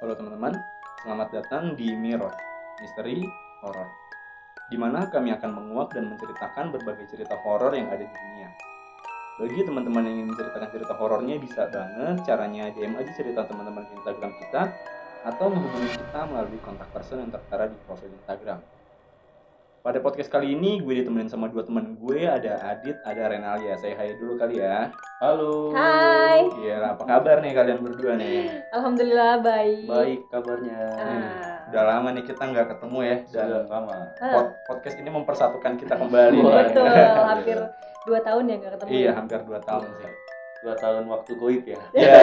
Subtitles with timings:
[0.00, 0.56] Halo teman-teman,
[1.04, 2.32] selamat datang di Mirror,
[2.80, 3.20] Misteri
[3.60, 3.84] Horor.
[4.72, 8.48] Di mana kami akan menguak dan menceritakan berbagai cerita horor yang ada di dunia.
[9.36, 13.92] Bagi teman-teman yang ingin menceritakan cerita horornya bisa banget caranya DM aja cerita teman-teman di
[14.00, 14.62] Instagram kita
[15.28, 18.79] atau menghubungi kita melalui kontak person yang tertera di profil Instagram.
[19.80, 23.80] Pada podcast kali ini gue ditemenin sama dua teman gue, ada Adit, ada Renalia.
[23.80, 24.92] Saya hai dulu kali ya.
[25.24, 25.72] Halo.
[25.72, 26.44] Hai.
[26.60, 28.60] Iya, apa kabar nih kalian berdua nih?
[28.76, 29.88] Alhamdulillah baik.
[29.88, 30.80] Baik kabarnya.
[31.00, 31.64] Ah.
[31.72, 33.92] Udah lama nih kita nggak ketemu ya dan Sudah lama.
[34.20, 36.38] Ah, pod- podcast ini mempersatukan kita kembali.
[36.44, 36.84] betul,
[37.32, 37.58] hampir
[38.04, 38.90] dua tahun ya nggak ketemu.
[38.92, 40.10] Iya, hampir dua tahun sih.
[40.60, 41.80] Dua tahun waktu goib ya.
[41.96, 42.20] Ya,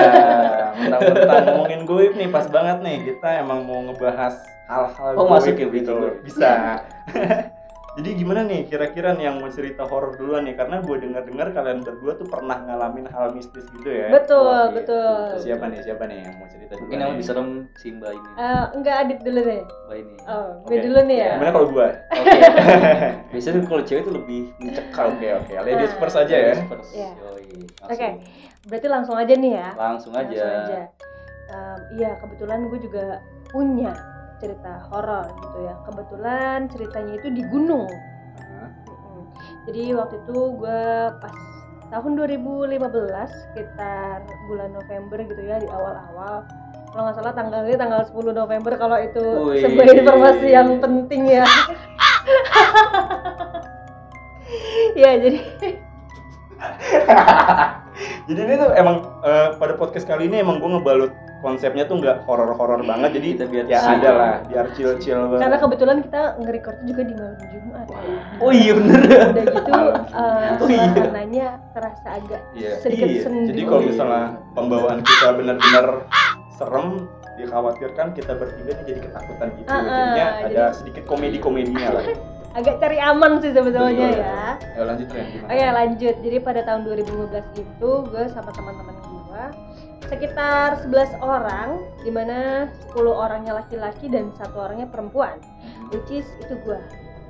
[0.77, 2.97] mentang-mentang ngomongin goib nih pas banget nih.
[3.01, 4.37] Kita emang mau ngebahas
[4.69, 5.95] hal-hal Oh, goib masuk ya, gitu.
[6.21, 6.51] Bisa.
[7.97, 11.81] Jadi gimana nih kira-kira nih yang mau cerita horor duluan nih karena gue dengar-dengar kalian
[11.81, 14.13] berdua tuh pernah ngalamin hal mistis gitu ya.
[14.13, 15.17] Betul, Wah, iya, betul.
[15.41, 15.79] Siapa nih?
[15.81, 16.81] Siapa nih yang mau cerita duluan?
[16.85, 18.29] Mungkin yang lebih serem Simba ini.
[18.37, 19.61] Eh, enggak Adit dulu deh.
[19.65, 20.15] Simba ini.
[20.29, 20.85] Oh, gue Oke.
[20.85, 21.31] dulu nih ya.
[21.41, 21.87] Gimana kalau gue?
[22.13, 22.39] Oke.
[23.33, 25.07] Biasanya kalau cewek itu lebih mencekam.
[25.17, 25.97] Oke oke, ladies Ah.
[25.97, 26.45] first aja ya.
[26.53, 26.89] Ladies first.
[26.93, 27.11] Iya.
[27.17, 27.45] Yoi.
[27.81, 27.97] Oke.
[27.97, 28.13] Langsung.
[28.67, 29.67] Berarti langsung aja nih ya.
[29.73, 30.29] Langsung aja.
[30.29, 30.81] Langsung aja.
[31.47, 33.95] Em, iya, kebetulan gue juga punya
[34.37, 35.73] cerita horor gitu ya.
[35.85, 37.87] Kebetulan ceritanya itu di gunung.
[39.67, 40.81] Jadi waktu itu gue
[41.19, 41.35] pas
[41.91, 42.83] tahun 2015
[43.47, 46.43] sekitar bulan November gitu ya di awal-awal
[46.91, 49.63] kalau nggak salah tanggalnya tanggal 10 November kalau itu Wih.
[49.63, 51.47] sebuah informasi yang penting ya
[55.03, 55.39] ya jadi
[58.27, 62.23] Jadi ini tuh emang eh, pada podcast kali ini emang gue ngebalut konsepnya tuh nggak
[62.23, 63.93] horor-horor banget jadi Kita biar ya chill.
[63.95, 65.41] ada lah biar chill-chill banget.
[65.41, 67.99] karena kebetulan kita nge-record juga di malam Jumat ya.
[68.37, 68.99] Oh iya bener.
[69.27, 70.85] udah gitu eh, Oh iya.
[70.87, 72.71] suasananya terasa agak Iya.
[72.79, 73.21] sedikit Iya.
[73.21, 75.87] sendu Jadi kalau misalnya pembawaan kita benar-benar
[76.51, 76.87] serem
[77.37, 79.67] dikhawatirkan kita bertiga nih jadi ketakutan gitu.
[79.67, 82.05] Ah, ah, Jadinya ada jadi- sedikit komedi-komedinya lah.
[82.57, 84.17] agak cari aman sih sebetulnya Betul.
[84.17, 85.45] ya Ayo lanjut Ren, gimana?
[85.47, 89.43] Oke lanjut, jadi pada tahun 2015 itu gue sama teman-teman gue
[90.07, 95.37] sekitar 11 orang, di mana 10 orangnya laki-laki dan satu orangnya perempuan,
[95.91, 96.79] which is itu gue,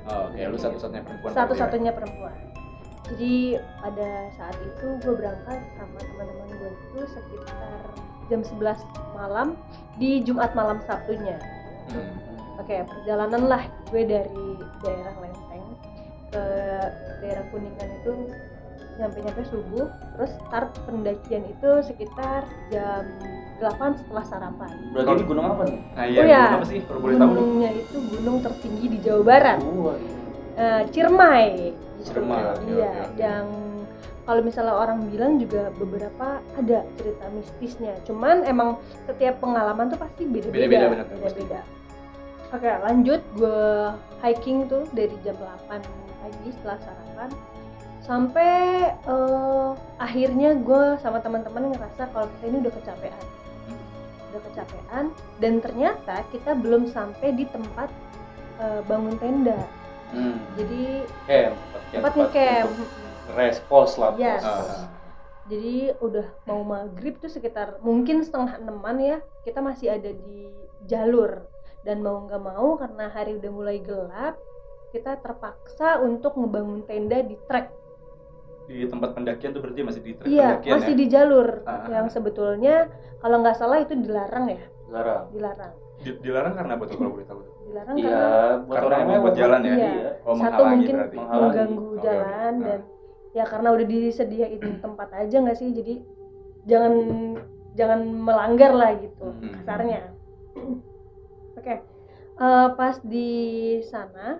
[0.07, 1.31] Oh, Oke, lu satu-satunya perempuan.
[1.35, 2.35] satu-satunya perempuan.
[3.11, 7.79] Jadi pada saat itu gue berangkat sama teman-teman gue itu sekitar
[8.31, 8.79] jam 11
[9.15, 9.47] malam
[9.99, 11.35] di Jumat malam Sabtunya.
[11.91, 12.15] Hmm.
[12.55, 14.47] Oke, perjalanan lah gue dari
[14.83, 15.65] daerah Lenteng
[16.31, 16.43] ke
[17.23, 18.11] daerah Kuningan itu
[18.97, 19.85] nyampe-nyampe subuh,
[20.17, 23.05] terus start pendakian itu sekitar jam
[23.57, 24.69] 8 setelah sarapan.
[24.91, 25.79] Berarti ini gunung apa nih?
[25.93, 26.79] Nah, iya, Oh ya, gunung apa sih?
[26.83, 27.29] Kalau boleh tahu.
[27.31, 29.93] Gunungnya itu gunung tertinggi di Jawa Barat, iya.
[30.57, 31.45] Eh, Ciremai.
[31.55, 31.79] gitu.
[32.03, 33.17] Ciremai, Iya, oke.
[33.17, 33.45] yang
[34.23, 37.93] kalau misalnya orang bilang juga beberapa ada cerita mistisnya.
[38.03, 38.75] Cuman emang
[39.05, 40.85] setiap pengalaman tuh pasti Beda-beda, beda-beda.
[40.89, 41.21] benar, pasti.
[41.41, 41.61] Beda-beda.
[42.47, 43.63] Oke, lanjut gue
[44.19, 45.79] hiking tuh dari jam 8
[46.17, 47.29] pagi setelah sarapan
[48.07, 49.69] sampai eh,
[49.99, 53.25] akhirnya gue sama teman-teman ngerasa kalau kita ini udah kecapean.
[54.31, 55.05] Udah kecapean
[55.43, 57.91] dan ternyata kita belum sampai di tempat
[58.63, 59.59] eh, bangun tenda.
[60.15, 60.39] Hmm.
[60.55, 61.55] Jadi Camp.
[61.91, 62.71] tempat ngecamp.
[63.35, 64.15] Rest pos lah.
[64.15, 64.39] Yes.
[64.47, 64.87] Ah.
[65.51, 69.17] Jadi udah mau maghrib tuh sekitar mungkin setengah enaman ya
[69.47, 70.51] kita masih ada di
[70.87, 71.43] jalur
[71.87, 74.35] dan mau nggak mau karena hari udah mulai gelap
[74.91, 77.86] kita terpaksa untuk ngebangun tenda di trek.
[78.67, 80.97] Di tempat pendakian tuh berarti masih di trek Iya pendakian masih ya?
[80.97, 81.87] di jalur Ah.
[81.87, 82.75] yang sebetulnya
[83.17, 85.31] kalau nggak salah itu dilarang ya Larang.
[85.31, 87.39] dilarang Di- dilarang karena apa tuh kalau boleh tahu?
[87.65, 88.27] dilarang Iya, karena
[88.59, 89.73] buat Karena orang emang buat jalan ya?
[89.73, 90.09] Iya.
[90.21, 91.17] Oh, satu menghalangi mungkin berarti.
[91.17, 92.01] Mengganggu oke.
[92.01, 92.65] jalan Nah.
[92.65, 92.79] dan
[93.29, 95.93] ya karena udah disediain tempat aja nggak sih jadi
[96.65, 96.93] jangan
[97.73, 99.51] jangan melanggar lah gitu Hmm.
[99.55, 100.01] kasarnya
[101.55, 101.75] oke
[102.37, 103.29] Eh, pas di
[103.83, 104.37] sana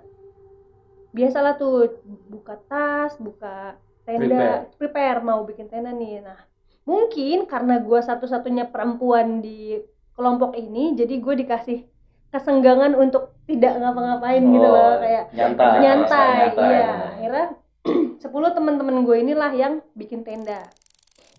[1.09, 3.73] biasalah tuh buka tas buka
[4.07, 5.19] tenda prepare.
[5.19, 6.40] mau bikin tenda nih nah
[6.84, 9.75] mungkin karena gue satu-satunya perempuan di
[10.15, 11.83] kelompok ini jadi gue dikasih
[12.27, 15.75] kesenggangan untuk tidak ngapa-ngapain gitu Oh, loh kayak Nyantai.
[15.80, 16.68] nyantai, nyantai.
[16.69, 17.48] iya akhirnya
[18.24, 20.63] 10 teman-teman gue inilah yang bikin tenda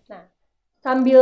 [0.06, 0.22] nah
[0.78, 1.20] sambil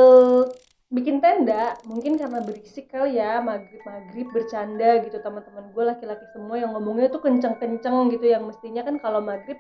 [0.87, 6.63] bikin tenda mungkin karena berisik kali ya maghrib maghrib bercanda gitu teman-teman gue laki-laki semua
[6.63, 9.59] yang ngomongnya tuh kenceng-kenceng gitu yang mestinya kan kalau maghrib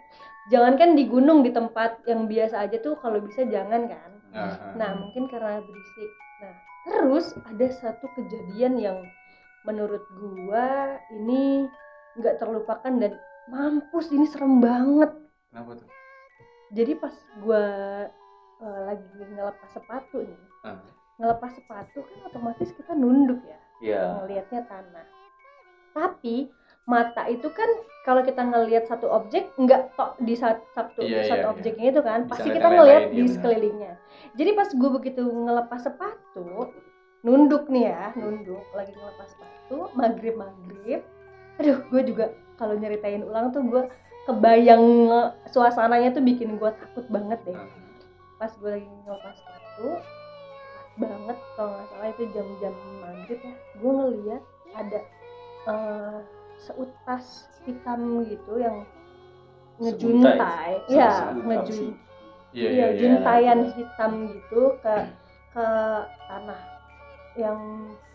[0.54, 4.92] jangankan di gunung di tempat yang biasa aja tuh kalau bisa jangan kan Ah, Nah,
[5.00, 6.10] mungkin karena berisik.
[6.44, 8.98] Nah, terus ada satu kejadian yang
[9.64, 11.64] menurut gua ini
[12.20, 13.16] nggak terlupakan dan
[13.48, 15.08] mampus ini serem banget.
[15.48, 15.88] Kenapa tuh?
[16.76, 17.64] Jadi pas gua
[18.60, 20.84] eh, lagi ngelepas sepatu nih, Ah.
[21.16, 23.58] Ngelepas sepatu kan otomatis kita nunduk ya.
[23.76, 24.00] Iya.
[24.24, 25.06] ngelihatnya tanah
[25.92, 26.48] tapi
[26.86, 27.66] mata itu kan
[28.06, 32.00] kalau kita ngelihat satu objek nggak tok di satu satu, Iya, satu iya, objeknya itu
[32.00, 33.32] kan pasti kita ngelihat di benar.
[33.34, 33.92] sekelilingnya
[34.38, 36.70] jadi pas gue begitu ngelepas sepatu
[37.26, 41.00] nunduk nih ya nunduk lagi ngelepas sepatu maghrib maghrib
[41.58, 42.24] aduh gue juga
[42.54, 43.82] kalau nyeritain ulang tuh gue
[44.24, 44.84] kebayang
[45.50, 47.66] suasananya tuh bikin gue takut banget deh Nah,
[48.38, 49.86] pas gue lagi ngelepas sepatu
[50.96, 53.54] banget kalau nggak salah itu jam-jam maghrib ya.
[53.80, 54.42] Gue ngeliat
[54.76, 55.00] ada
[55.68, 56.18] eh,
[56.60, 57.24] seutas
[57.68, 58.84] hitam gitu yang
[59.80, 60.80] ngejuntai.
[60.88, 61.44] Ya Seuntai.
[61.44, 61.86] ngejun
[62.56, 62.96] Iya, iya, iya.
[62.96, 64.94] juntayan hitam gitu ke
[65.52, 65.66] ke
[66.24, 66.60] tanah
[67.36, 67.60] yang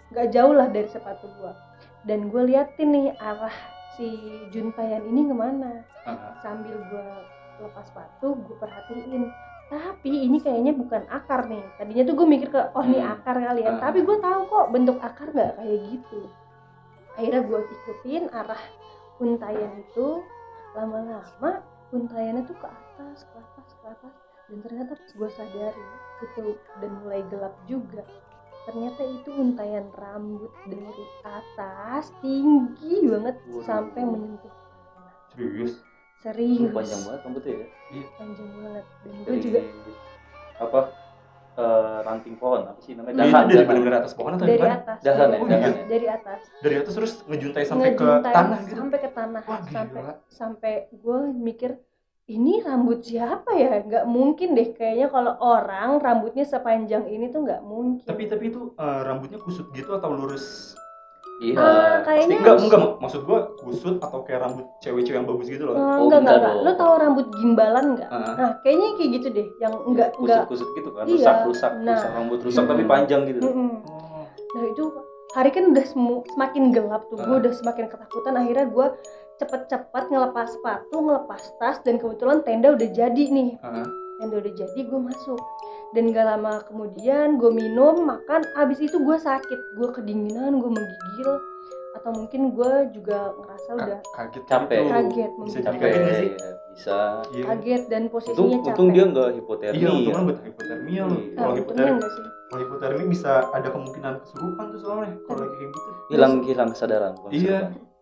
[0.10, 1.54] nggak jauh lah dari sepatu gua.
[2.10, 3.54] Dan gue liatin nih arah
[3.94, 4.18] si
[4.50, 5.86] juntayan ini ke mana.
[6.10, 7.06] Ah, sambil gue
[7.62, 9.30] lepas sepatu gue perhatiin
[9.71, 11.63] tapi ini kayaknya bukan akar nih.
[11.79, 13.15] Tadinya tuh gue mikir ke oh ini Hmm.
[13.15, 13.71] akar kali ya.
[13.71, 13.79] Ah.
[13.79, 16.19] tapi gue tahu kok bentuk akar nggak kayak gitu.
[17.15, 18.63] Akhirnya gue ikutin arah
[19.23, 20.07] untayan itu.
[20.75, 21.63] Lama-lama
[21.95, 24.13] untayannya tuh ke atas ke atas ke atas.
[24.51, 25.83] Dan ternyata pas gue sadari
[26.19, 26.53] itu
[26.83, 28.03] dan mulai gelap juga
[28.62, 33.35] ternyata itu untayan rambut dari atas tinggi banget
[33.65, 34.53] sampai menyentuh.
[35.33, 35.81] Serius?
[36.21, 36.71] Serius.
[36.71, 37.68] Panjang banget rambutnya ya.
[38.15, 38.85] Panjang banget.
[39.01, 39.59] Dan gue juga
[40.57, 40.79] apa
[41.51, 43.13] eh, ranting pohon apa sih namanya?
[43.13, 44.75] Itu dahan dari benar-benar atas pohon atau dari gimana?
[44.77, 45.00] atas.
[45.01, 45.71] Dahan dari, ya, Oh, dahan.
[45.73, 45.83] iya.
[45.89, 46.39] dari atas.
[46.62, 48.77] Dari atas terus ngejuntai sampai ke ngejuntai tanah gitu?
[48.77, 49.41] sampai ke tanah.
[49.44, 50.13] Wah, sampai gila.
[50.29, 51.71] sampai gue mikir
[52.29, 53.83] ini rambut siapa ya?
[53.83, 54.71] Nggak mungkin deh.
[54.71, 58.06] Kayaknya kalau orang rambutnya sepanjang ini tuh nggak mungkin.
[58.06, 60.77] Tapi tapi itu eh, rambutnya kusut gitu atau lurus?
[61.41, 65.47] Iya Ah, kayaknya- Enggak, enggak mak- maksud gua kusut atau kayak rambut cewek-cewek yang bagus
[65.47, 65.73] gitu loh.
[65.73, 69.27] Oh, enggak enggak enggak enggak lo tahu rambut gimbalan nggak Ah, nah kayaknya kayak gitu
[69.31, 71.97] deh yang enggak enggak kusut kusut gitu kan Iya, rusak rusak nah.
[71.97, 72.91] rusak rambut rusak tapi Hmm.
[72.91, 73.71] panjang gitu Mm-mm.
[73.83, 74.23] Oh.
[74.51, 74.83] Nah itu
[75.31, 77.39] hari kan udah semu- semakin gelap tuh, gue Ah.
[77.39, 78.33] udah semakin ketakutan.
[78.35, 78.87] Akhirnya gue
[79.37, 83.57] cepet-cepet ngelepas sepatu, ngelepas tas, dan kebetulan tenda udah jadi nih.
[83.59, 83.87] Ah,
[84.19, 85.39] Tenda udah jadi, gue masuk.
[85.91, 88.41] Dan gak lama kemudian gue minum, makan.
[88.55, 91.31] Abis itu gue sakit, gue kedinginan, gue menggigil.
[91.91, 94.79] Atau mungkin gue juga ngerasa udah kaget Capek.
[94.79, 94.89] gitu.
[94.89, 96.29] kaget, Bisa mungkin jadi capek sih?
[96.31, 96.97] ya, bisa
[97.43, 98.69] kaget dan untung posisinya capek.
[98.71, 101.11] untung dia nggak hipotermia Iya, untungnya buat hipotermia loh.
[101.11, 101.27] Iya.
[101.27, 102.23] Ah, Kalau untungnya hipotermia, enggak sih.
[102.41, 105.11] kalau hipotermia bisa ada kemungkinan kesurupan tuh soalnya.
[105.21, 105.89] Kalau lagi kayak gitu.
[106.09, 107.59] hilang hilang kesadaran Iya.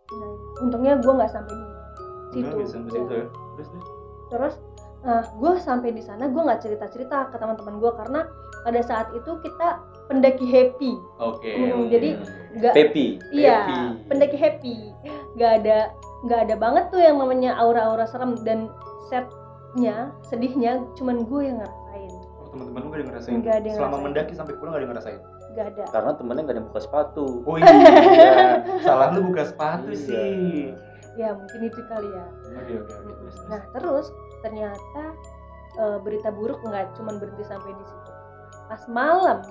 [0.09, 1.81] Nah, untungnya gue nggak sampai di situ.
[2.37, 3.17] Enggak bisa sampai situ Iya.
[3.17, 3.25] ya.
[3.57, 3.69] Terus
[4.29, 4.55] terus.
[4.99, 8.27] Nah gue sampai di sana gue nggak cerita cerita ke teman-teman gue karena
[8.59, 11.47] pada saat itu kita pendaki happy Oke.
[11.49, 11.87] Hmm, oke.
[11.87, 12.09] jadi
[12.53, 13.79] nggak Pepi iya happy.
[14.05, 14.75] pendaki happy
[15.33, 15.77] nggak ada
[16.21, 18.67] nggak ada banget tuh yang namanya aura-aura serem dan
[19.07, 22.11] setnya sedihnya cuman gue yang ngerasain
[22.41, 23.33] Oh, teman-teman lu gak ada yang ngerasain?
[23.35, 24.05] Nggak ada yang Selama ngerasain.
[24.09, 25.19] mendaki sampai pulang gak ada yang ngerasain?
[25.49, 27.73] nggak ada karena temennya nggak ada yang buka sepatu Oh iya,
[28.85, 29.97] salah lu buka sepatu Iya.
[29.97, 30.61] sih.
[31.15, 32.93] ya mungkin itu kali ya Oke oke.
[33.47, 34.07] Nah terus
[34.41, 35.03] ternyata
[35.75, 38.11] eh, berita buruk nggak cuman berhenti sampai di situ.
[38.67, 39.41] Pas malam,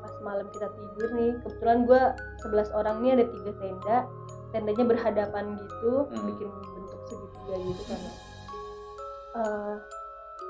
[0.00, 2.02] pas malam kita tidur nih, kebetulan gue
[2.44, 3.96] 11 orang nih ada tiga tenda,
[4.50, 6.24] tendanya berhadapan gitu, Hmm.
[6.26, 8.00] bikin bentuk segitiga gitu kan.
[9.36, 9.74] Eh,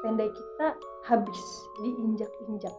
[0.00, 0.66] tenda kita
[1.04, 1.40] habis
[1.80, 2.74] diinjak-injak,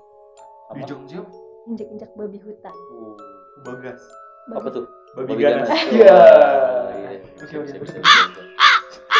[0.75, 1.23] Di Jogja,
[1.65, 2.75] injak-injak babi hutan.
[2.91, 3.15] Uh,
[3.63, 4.03] Bagas.
[4.47, 5.67] apa tuh Babi, Babi ganas.
[5.91, 6.07] Iya.
[6.07, 8.56] Oh, iya.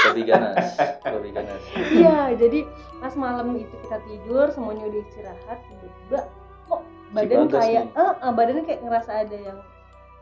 [0.08, 0.68] Babi ganas
[1.04, 1.62] babi ganas
[1.92, 2.60] Iya, jadi
[2.98, 6.20] pas malam itu kita tidur, semuanya udah istirahat, tiba-tiba
[6.66, 9.58] kok badan Bagas kayak, eh, eh, badan kayak ngerasa ada yang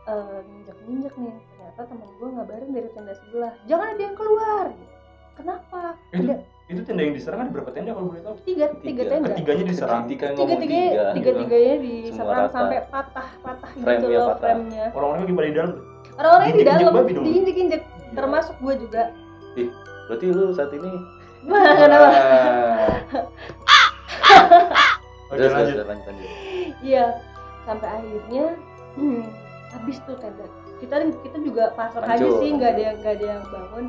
[0.05, 1.35] eh, nginjak-nginjak nih.
[1.55, 4.65] Ternyata temen gue ngabarin dari tenda sebelah, jangan ada yang keluar.
[5.35, 5.81] Kenapa?
[6.15, 8.35] Itu, Ada itu tenda yang diserang ada berapa tenda kalau boleh tahu?
[8.47, 9.11] tiga, tiga, Tiga.
[9.11, 9.27] tenda.
[9.33, 10.01] Ketiganya diserang.
[10.07, 14.85] tiga Tiga, tiga, tiga tiga, tiganya diserang sampai patah, patah gitu Frame-nya loh frame-nya.
[14.95, 15.71] Orang-orangnya gimana di dalam?
[16.15, 17.81] Orang-orangnya di dalam, diinjek-injek,
[18.15, 19.03] termasuk gue juga.
[20.05, 20.91] Berarti lu saat ini
[21.81, 22.09] Kenapa?
[25.33, 25.85] Oke lanjut.
[25.85, 26.29] lanjut lanjut
[26.85, 27.05] Iya,
[27.65, 28.45] sampai akhirnya
[28.97, 29.23] hmm,
[29.73, 30.45] habis tuh tenda.
[30.81, 33.85] Kita kita juga pasrah aja sih, nggak ada yang nggak ada yang bangun.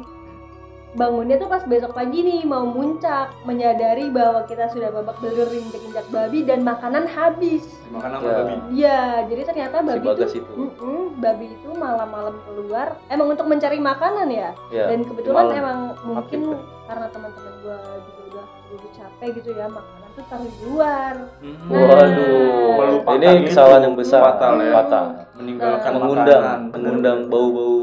[0.96, 6.08] Bangunnya tuh pas besok pagi nih mau muncak, menyadari bahwa kita sudah babak belur injak-injak
[6.08, 7.68] babi dan makanan habis.
[7.87, 8.35] Dimakan sama Ya.
[8.37, 8.55] babi.
[8.73, 13.47] Iya, jadi ternyata si babi bagas itu, itu Mm-mm, babi itu malam-malam keluar, emang untuk
[13.47, 14.50] mencari makanan ya.
[14.69, 15.57] ya dan kebetulan malam.
[15.57, 16.59] emang mungkin Aktif.
[16.85, 21.14] karena teman-teman gua juga udah udah capek gitu ya, makanan tuh taruh di luar.
[21.38, 21.57] Hmm.
[21.71, 24.73] waduh Melupakan ini kesalahan yang besar Fatal ya.
[24.75, 26.61] fatal Meninggalkan mengundang makanan.
[26.73, 27.75] mengundang bau-bau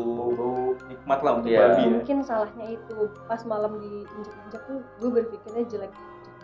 [0.83, 1.59] nikmat lah untuk Iya.
[1.63, 1.89] babi ya.
[1.93, 5.91] mungkin salahnya itu pas malam diinjek-injek tuh gue berpikirnya jelek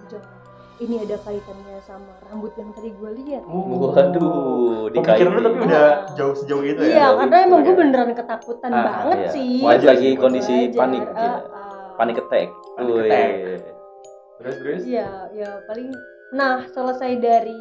[0.06, 0.39] jangan
[0.80, 3.92] ini ada kaitannya sama rambut yang tadi gue lihat Oh.
[3.92, 5.94] Waduh, Pemikiran lu tapi udah Ah.
[6.16, 6.90] jauh sejauh itu ya?
[6.90, 7.78] iya karena emang gue ya.
[7.78, 9.30] beneran ketakutan Ah, banget iya.
[9.30, 10.78] sih Wajar lagi sih, kondisi Wajar.
[10.78, 11.14] panik, ya.
[11.14, 11.40] ah.
[11.96, 12.48] Panik attack.
[12.74, 13.02] Panic Wih.
[13.04, 13.30] attack.
[14.40, 14.82] Terus terus?
[14.84, 15.90] Iya, ya paling
[16.32, 17.60] nah selesai dari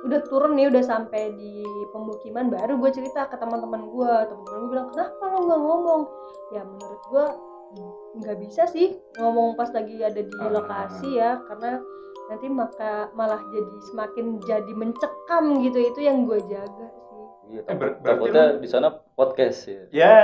[0.00, 1.60] udah turun nih udah sampai di
[1.90, 6.02] pemukiman baru gue cerita ke teman-teman gue teman-teman gue bilang kenapa lo nggak ngomong
[6.50, 7.24] ya menurut gue
[8.16, 10.48] nggak bisa sih ngomong pas lagi ada di Ah.
[10.48, 11.84] lokasi ya karena
[12.30, 16.98] nanti maka malah jadi semakin jadi mencekam gitu itu yang gue jaga sih
[17.50, 19.82] Iya, Eh, ber- takutnya lu- di sana podcast ya.
[19.90, 20.14] Ya,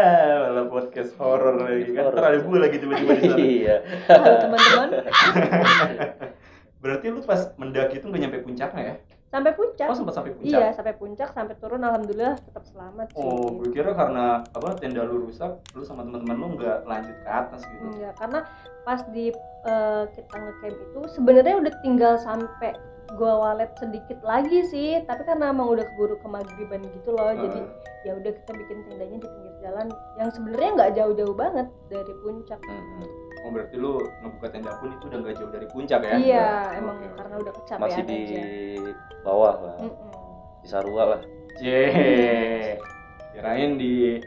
[0.46, 2.06] malah podcast horor lagi kan.
[2.06, 2.14] Horor.
[2.14, 3.38] Ntar ada gue lagi tiba-tiba di sana.
[3.42, 3.76] Iya.
[4.06, 4.88] halo teman-teman
[6.82, 8.94] Berarti lu pas mendaki itu nggak nyampe puncaknya ya?
[9.36, 10.48] Sampai puncak Oh sempat sampai puncak?
[10.48, 15.04] iya sampai puncak sampai turun alhamdulillah tetap selamat sih Oh, gue kira karena apa tenda
[15.04, 17.84] lu rusak, lu sama teman-teman lu nggak lanjut ke atas gitu.
[17.92, 18.40] Enggak, karena
[18.82, 19.28] pas di
[19.66, 22.72] eh, kita ngecamp itu sebenarnya udah tinggal sampai
[23.14, 28.02] gua walet sedikit lagi sih, tapi karena emang udah keburu kemagriban gitu loh, jadi Heeh.
[28.02, 29.86] ya udah kita bikin tendanya di pinggir jalan
[30.18, 32.58] yang sebenarnya nggak jauh-jauh banget dari puncak.
[32.66, 33.06] Hmm.
[33.46, 33.94] Oh berarti lu
[34.26, 36.14] ngebuka tenda pun itu udah nggak jauh dari puncak ya?
[36.18, 37.06] Iya, Oke, emang oke.
[37.14, 38.42] karena udah kecapean Masih di aja.
[39.26, 39.76] Bawah lah,
[40.62, 41.20] di Sarua lah.
[41.58, 42.78] Yeay.
[43.34, 44.22] Kirain di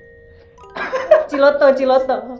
[1.31, 2.35] Ciloto, Ciloto.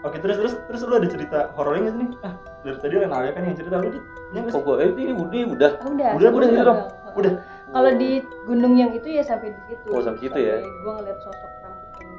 [0.00, 2.10] Oke terus terus terus lu ada cerita horornya nggak sih nih?
[2.24, 4.00] Ah dari tadi Renalia kan yang cerita lu ya
[4.40, 4.64] nggak Kok sih?
[4.64, 5.70] gue eh, ini udah udah.
[5.76, 6.88] Ah, udah, Udah, udah, udah, Heeh.
[7.20, 7.32] Udah.
[7.70, 8.10] Kalau di
[8.48, 9.86] gunung yang itu ya sampai di situ.
[9.92, 10.56] Oh, sampai situ ya?
[10.64, 11.50] Gue ngeliat sosok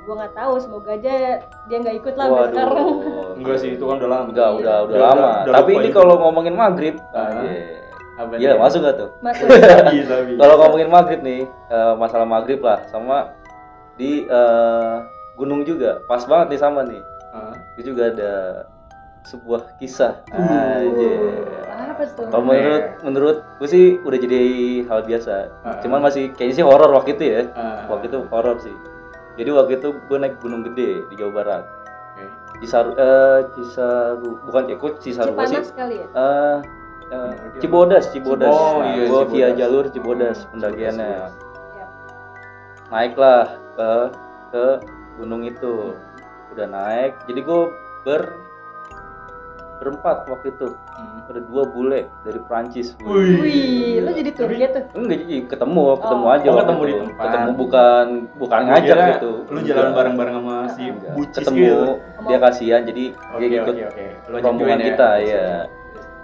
[0.02, 0.54] gue nggak tahu.
[0.58, 2.76] Semoga aja dia nggak ikut lah sampai sekarang.
[2.76, 3.36] Waduh.
[3.40, 4.26] Enggak sih itu kan udah lama.
[4.30, 5.30] Enggak, udah udah Udah- lama.
[5.46, 7.20] udah Tapi lupa ini kalau ngomongin maghrib, Ah.
[7.20, 7.80] ah, iya.
[8.12, 9.10] Apa Iya, masuk gak tuh?
[9.24, 9.48] Masuk.
[10.42, 13.34] Kalau ngomongin maghrib nih, eh, masalah maghrib lah, sama
[13.96, 14.96] di eh,
[15.34, 17.02] gunung juga, pas banget nih sama nih.
[17.34, 17.56] Ah.
[17.80, 18.32] Itu juga ada
[19.24, 20.22] sebuah kisah.
[20.28, 20.38] Uh.
[20.38, 21.10] Aja.
[21.92, 22.26] Apa tuh?
[22.30, 24.42] Kalau menurut menurut gue sih udah jadi
[24.86, 25.34] hal biasa.
[25.62, 25.78] Ah.
[25.82, 27.42] Cuman masih kayaknya sih horor waktu itu ya.
[27.54, 27.86] Ah.
[27.90, 28.76] Waktu itu horor sih.
[29.36, 31.64] Jadi waktu itu gue naik gunung gede di Jawa Barat.
[32.12, 32.26] Oke.
[32.60, 35.56] Cisaru, eh, Cisaru, bukan Ceko, Cisaru sih.
[35.56, 36.08] Cipanas kali ya?
[36.12, 36.58] Eh,
[37.10, 38.52] eh, Cibodas, Cibodas.
[38.52, 41.10] Oh, Nah, iya, gua via jalur Cibodas Hmm, pendakiannya.
[41.10, 41.34] Cibodas,
[41.74, 41.86] Ya.
[42.92, 43.44] Naiklah
[43.76, 43.90] ke
[44.52, 44.66] ke
[45.18, 45.96] gunung itu.
[46.52, 47.16] Udah naik.
[47.26, 47.62] Jadi gue
[48.04, 48.22] ber
[49.80, 50.68] berempat waktu itu.
[50.76, 51.11] Hmm.
[51.32, 52.92] Ada dua bule dari Prancis.
[53.00, 53.40] Wih.
[53.40, 54.84] Wih, lu jadi tour guide tuh?
[54.94, 56.36] Enggak jadi ketemu, ketemu Oh.
[56.36, 57.24] aja Oh, ketemu di tempat.
[57.24, 59.32] Ketemu bukan bukan ngajak kira gitu.
[59.48, 61.14] Lu jalan bareng-bareng sama si Enggak.
[61.16, 61.88] bucis ketemu gitu.
[62.22, 64.06] dia kasihan jadi Oke, dia ikut oke, oke.
[64.28, 65.32] Lu rombongan ajakin kita ya.
[65.32, 65.56] ya.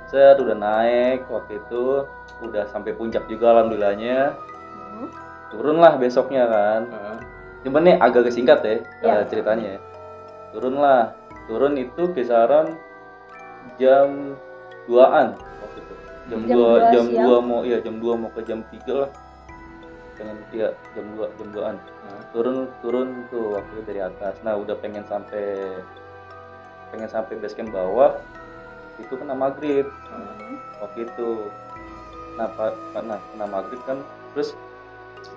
[0.07, 1.83] Set udah naik waktu itu
[2.39, 4.35] udah sampai puncak juga alhamdulillahnya.
[4.75, 5.07] Hmm.
[5.49, 6.81] Turun lah besoknya kan.
[6.91, 7.15] Ah.
[7.63, 9.13] Cuman nih agak kesingkat ya Ya.
[9.13, 9.69] eh, ceritanya.
[9.75, 9.79] ya.
[10.51, 11.15] Turun lah.
[11.45, 12.75] Turun itu kisaran
[13.75, 14.35] jam
[14.87, 15.93] 2-an waktu itu.
[16.27, 17.27] Jam, Jam 2 dua jam siang?
[17.43, 19.09] 2 mau iya jam 2 mau ke jam 3 lah.
[20.17, 21.75] Pengen iya jam 2 jam 2-an.
[22.07, 22.21] Ah.
[22.31, 24.35] Turun turun tuh waktu itu dari atas.
[24.41, 25.77] Nah, udah pengen sampai
[26.91, 28.15] pengen sampai base camp bawah
[28.97, 30.57] itu kena maghrib Hmm.
[30.81, 31.51] waktu itu
[32.37, 32.73] nah pak
[33.05, 33.97] nah kena maghrib kan
[34.33, 34.53] terus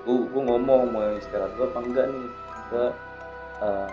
[0.04, 2.26] gua, gua ngomong mau istirahat gua apa enggak nih
[2.70, 2.82] ke
[3.60, 3.88] eh,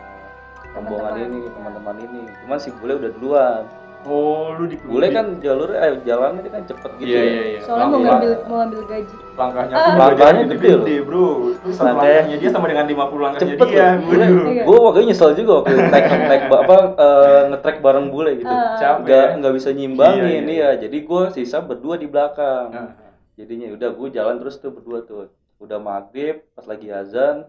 [0.76, 1.50] rombongan ini ya.
[1.56, 3.64] teman-teman ini cuman si bule udah duluan
[4.08, 7.44] Oh, lu di bule kan jalur eh jalannya dia kan cepet gitu Iya, ya iya,
[7.46, 7.60] iya.
[7.60, 9.16] Soalnya mau ngambil mau ngambil gaji.
[9.36, 9.96] langkahnya Ah.
[10.00, 11.28] Langkahnya gede, gede bro.
[11.58, 13.78] Terus satu Langkahnya- dia sama dengan 50 langkahnya cepet dia.
[13.78, 14.46] loh bule Waduh.
[14.48, 14.64] Iya.
[14.64, 18.78] gua waktu itu nyesel juga waktu naik naik apa eh, ngetrek bareng bule gitu Ah.
[18.78, 19.04] Capek.
[19.04, 20.42] nggak nggak bisa nyimbangin Iya, iya.
[20.48, 22.90] iya jadi gua sisa berdua di belakang Ah.
[23.36, 27.46] jadinya udah gue jalan terus tuh berdua tuh udah maghrib pas lagi azan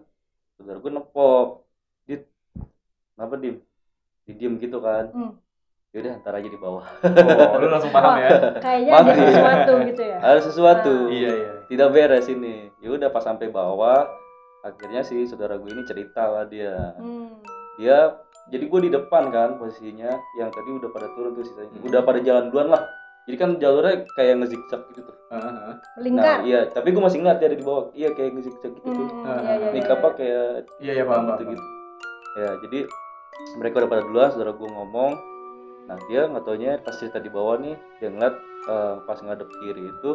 [0.53, 1.63] saudara gue nepok
[2.03, 2.21] dit
[3.11, 3.55] kenapa dim
[4.27, 5.33] diem gitu kan Hmm.
[5.89, 8.29] Yaudah ntar aja di bawah Oh, lu langsung paham ya?
[8.61, 10.17] Kayaknya ada sesuatu gitu ya.
[10.19, 11.09] ada sesuatu Ah.
[11.09, 11.51] Iya, iya.
[11.65, 14.05] tidak beres ini yaudah pas sampai bawah
[14.61, 17.41] akhirnya si saudara gue ini cerita lah dia Hmm.
[17.75, 18.13] dia
[18.47, 21.87] jadi gue di depan kan posisinya yang tadi udah pada turun tuh sisanya Hmm.
[21.87, 22.83] udah pada jalan duluan lah
[23.25, 25.15] jadi kan jalurnya kayak ngezigzag gitu tuh.
[25.95, 26.21] Melingkar.
[26.23, 29.05] nah iya tapi gue masih ngeliat dia ada di bawah iya kayak ngezigzag gitu tuh
[29.09, 30.13] Hmm, Ah, iya, iya, iya, apa iya.
[30.13, 30.45] kayak
[30.77, 31.49] Iya, iya, paham, gitu paham.
[31.49, 31.65] gitu
[32.35, 32.79] ya jadi
[33.55, 35.11] mereka udah pada duluan saudara gue ngomong
[35.89, 39.89] nah dia nggak taunya pas cerita di bawah nih dia ngeliat eh, pas ngadep kiri
[39.89, 40.11] itu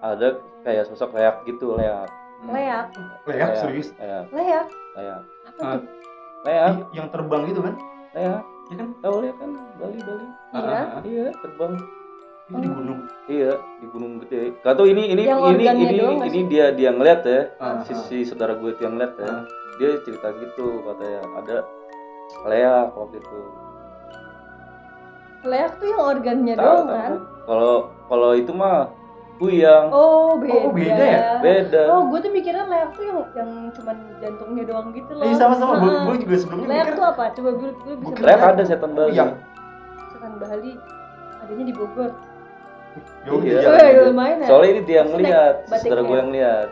[0.00, 2.56] ada kayak sosok leak gitu leak Hmm.
[2.56, 2.88] Leak.
[3.28, 3.92] Leak, serius.
[3.94, 4.64] leak Leak.
[4.96, 5.76] leak Apa Ah.
[5.76, 5.84] tuh?
[6.42, 7.74] leak Yang terbang gitu kan?
[8.10, 8.88] leak Iya kan?
[8.98, 10.58] tahu leak kan Bali Bali Iya.
[10.58, 11.00] ah, ah.
[11.04, 11.72] iya terbang
[12.50, 13.00] di gunung.
[13.28, 16.44] iya di gunung gede gak tau ini ini Yang ini ini doang ini sih?
[16.48, 19.32] dia dia ngeliat ya Ah, si, si saudara gue itu yang ngeliat ya
[19.76, 21.56] dia cerita gitu katanya ada
[22.42, 23.38] leak waktu itu
[25.42, 26.92] leak tuh yang organnya Tahu, doang tahu.
[26.92, 27.74] kan Kalau
[28.06, 28.76] kalau itu mah
[29.36, 29.86] puyang.
[29.88, 31.20] oh beda Oh, beda ya?
[31.38, 31.80] Beda.
[31.88, 35.72] oh gue tuh mikirnya leak tuh yang yang cuman jantungnya doang gitu loh Eh, sama-sama.
[35.74, 36.02] Gue Heeh.
[36.02, 38.22] gue juga sebelumnya leak mikir tuh apa coba gue gue bisa Bukan.
[38.22, 39.10] Leak ada setan Bali.
[39.10, 39.30] Puyang.
[40.10, 40.72] setan Bali
[41.40, 42.10] adanya di Bogor
[43.20, 43.58] Ya udah, Iya.
[43.60, 44.02] jalan Wih, aja.
[44.04, 46.68] lumayan ya Soalnya ini dia yang lihat, saudara gue yang lihat.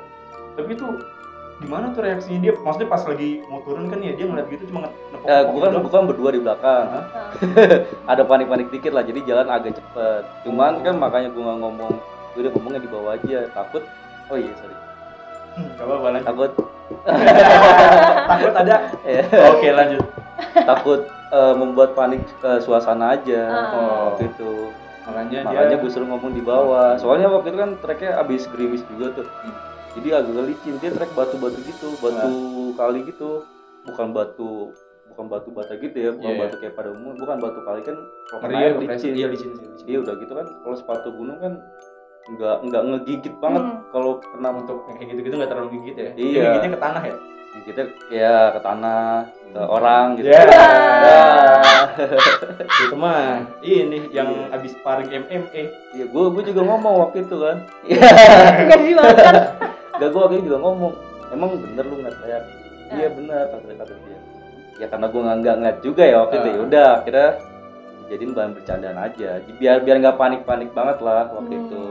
[0.55, 0.91] Tapi tuh
[1.59, 2.53] gimana tuh reaksinya dia?
[2.55, 5.73] Maksudnya pas lagi mau turun kan ya dia ngeliat gitu cuma nepok Ya, gue kan
[5.83, 6.85] bukan berdua di belakang.
[6.89, 7.05] Hah?
[7.05, 7.79] Nah,
[8.15, 10.23] Ada panik-panik dikit lah, jadi jalan agak cepet.
[10.47, 11.93] Cuman kan makanya gue nggak ngomong,
[12.33, 13.51] gue udah ngomongnya di bawah aja.
[13.51, 13.83] Takut.
[14.31, 14.77] Oh iya sorry.
[15.75, 16.27] Gak apa-apa lanjut.
[16.31, 16.51] Takut.
[18.31, 18.77] Takut ada.
[19.03, 19.23] ya,
[19.53, 20.03] Oke lanjut.
[20.55, 21.01] takut
[21.35, 23.43] eh, membuat panik eh, suasana aja.
[23.75, 24.15] Oh.
[24.23, 24.71] Gitu.
[25.09, 26.95] Makanya, Makanya dia gue suruh ngomong di bawah.
[27.01, 29.27] Soalnya waktu itu kan treknya abis gerimis juga tuh.
[29.27, 29.68] Hmm.
[29.97, 30.75] Jadi agak licin.
[30.79, 32.33] Dia trek batu-batu gitu, batu
[32.75, 33.45] kali gitu.
[33.87, 34.73] Bukan batu
[35.09, 36.41] bukan batu bata gitu ya, bukan Iya.
[36.45, 37.97] batu kayak pada umum, bukan batu kali kan
[38.29, 39.13] kalau ya air licin.
[39.17, 39.67] Iya licin sih.
[39.89, 41.59] Iya udah gitu kan kalau sepatu gunung kan
[42.29, 43.81] nggak nggak ngegigit banget Hmm.
[43.89, 46.11] kalau kena Untuk yang kayak gitu-gitu nggak terlalu gigit ya.
[46.15, 46.43] Iya.
[46.55, 47.17] Gigitnya ke tanah ya.
[47.59, 47.83] kita
[48.15, 49.03] ya ke tanah
[49.51, 50.31] ke orang gitu.
[50.31, 50.43] Ya.
[50.47, 51.25] Ya.
[52.87, 55.63] Itu mah ini yang abis paring MMA.
[55.91, 57.57] Iya, gue gue juga ngomong waktu itu kan.
[58.63, 59.35] nggak dimakan
[59.99, 60.93] Gak gue itu juga ngomong.
[61.29, 62.39] Emang bener lu ngeliat saya?
[62.89, 63.13] Iya Ah.
[63.13, 64.19] bener kata kata dia.
[64.79, 66.49] Ya karena gue nggak nggak ngeliat juga ya waktu itu.
[66.49, 66.55] Ah.
[66.55, 67.25] Ya udah, kira
[68.09, 69.31] jadiin bahan bercandaan aja.
[69.55, 71.61] Biar biar nggak panik panik banget lah waktu Hmm.
[71.61, 71.85] itu.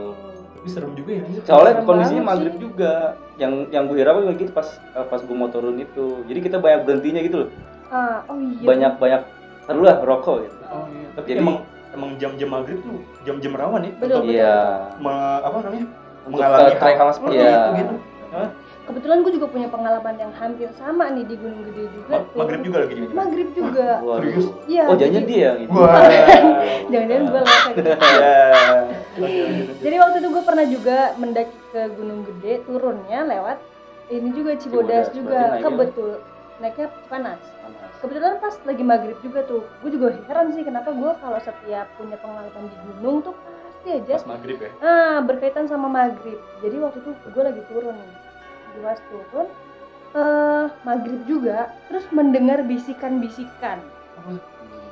[0.58, 1.22] Tapi serem juga ya.
[1.44, 2.60] Soalnya Serem kondisinya maghrib sih.
[2.60, 2.92] juga.
[3.38, 6.26] Yang yang gue juga gitu pas pas gue mau turun itu.
[6.26, 7.50] Jadi kita banyak berhentinya gitu loh.
[7.88, 9.22] ah oh iya Banyak banyak
[9.64, 10.56] taruh lah rokok gitu.
[10.68, 11.08] Oh iya.
[11.14, 11.56] Tapi Jadi- emang
[11.88, 13.92] emang jam-jam maghrib tuh jam-jam rawan ya.
[13.96, 14.56] Betul, Untuk Iya.
[14.98, 15.86] me- apa namanya?
[16.28, 17.50] Mengalami hal-hal seperti iya.
[17.50, 17.94] itu gitu.
[18.84, 22.60] kebetulan gue juga punya pengalaman yang hampir sama nih di Gunung Gede juga Ma- maghrib
[22.62, 23.08] juga lagi nih.
[23.12, 23.88] maghrib juga.
[24.00, 24.46] Serius?
[24.64, 25.76] iya Oh, jangan dia yang itu.
[25.76, 26.02] Wah.
[26.88, 27.42] jangan-jangan gue.
[28.00, 28.48] Ya.
[29.78, 33.58] jadi waktu itu gue pernah juga mendaki ke Gunung Gede turunnya lewat
[34.08, 36.10] ini juga Cibodas, Cibodas, juga naiknya- kebetul
[36.58, 37.90] naiknya panas Panas.
[38.00, 42.16] kebetulan pas lagi maghrib juga tuh gue juga heran sih kenapa gue kalau setiap punya
[42.16, 43.34] pengalaman di gunung tuh
[43.78, 44.70] pasti aja Pas maghrib ya.
[44.80, 48.12] ah berkaitan sama maghrib jadi waktu itu gue lagi turun nih
[48.68, 49.46] di was turun
[50.10, 53.78] eh maghrib juga terus mendengar bisikan-bisikan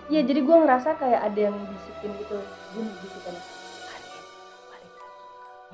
[0.07, 2.39] Iya jadi gue ngerasa kayak ada yang bisikin gitu
[2.71, 4.23] bunyi bisikan balik
[4.71, 4.93] balik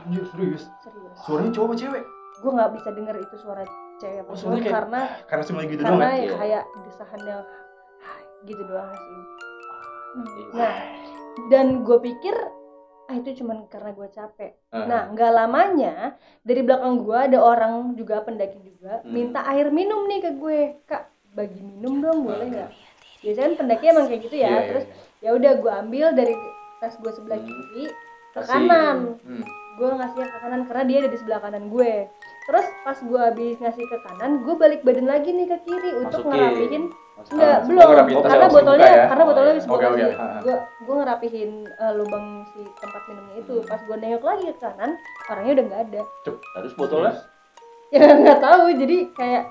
[0.00, 0.62] Anjir serius.
[0.80, 2.04] serius Suaranya cowok apa cewek?
[2.34, 3.62] gue nggak bisa denger itu suara
[3.98, 6.24] cewek Oh, kayak- karena Karena cuma gitu doang karena ya.
[6.24, 7.42] ya kayak desahan yang
[8.48, 9.20] gitu doang sih
[10.12, 10.44] Iya.
[10.54, 10.74] nah
[11.48, 12.36] dan gue pikir
[13.12, 14.88] ah itu cuman karena gue capek Ah.
[14.88, 19.12] nah nggak lamanya dari belakang gue ada orang juga pendaki juga Hmm.
[19.12, 22.70] minta air minum nih ke gue kak bagi minum dong boleh nggak
[23.20, 24.96] biasanya kan pendaki emang kayak gitu ya Iya, iya, terus iya.
[25.22, 26.34] ya udah gue ambil dari
[26.78, 27.46] tas gue sebelah Hmm.
[27.46, 27.84] kiri
[28.32, 28.48] ke Kasih.
[28.48, 29.44] kanan Hmm.
[29.72, 31.92] gue ngasihnya ke kanan karena dia ada di sebelah kanan gue
[32.42, 36.24] terus pas gue habis ngasih ke kanan gue balik badan lagi nih ke kiri untuk
[36.26, 36.88] ngerapihin.
[37.28, 37.78] Enggak belum
[38.22, 39.04] karena botolnya ya?
[39.06, 39.82] karena Oh, botolnya habis oke.
[39.82, 40.40] kasih Ah.
[40.40, 44.90] gue gue ngerapihin eh, lubang si tempat minumnya itu pas gue nengok lagi ke kanan
[45.28, 46.00] orangnya udah nggak ada
[46.56, 47.12] Terus botolnya?
[47.88, 49.44] ya nggak tahu jadi kayak